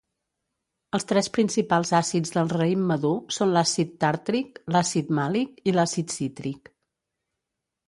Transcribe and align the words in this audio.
Els 0.97 1.03
tres 1.11 1.27
principals 1.35 1.91
àcids 1.97 2.33
del 2.37 2.49
raïm 2.55 2.87
madur 2.93 3.13
són 3.37 3.53
l'àcid 3.59 3.93
tàrtric, 4.05 4.59
l'àcid 4.77 5.15
màlic 5.21 5.63
i 5.73 5.77
l'àcid 5.79 6.19
cítric. 6.19 6.75